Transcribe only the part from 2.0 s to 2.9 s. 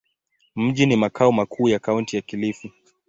ya Kilifi.